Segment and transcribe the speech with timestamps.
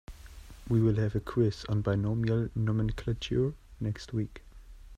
[0.67, 4.41] We will have a quiz on binomial nomenclature next week.